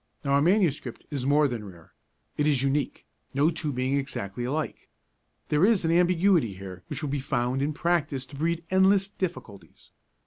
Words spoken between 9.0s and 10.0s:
difficulties.